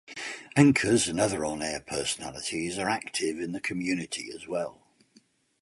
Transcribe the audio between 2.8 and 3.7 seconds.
active in the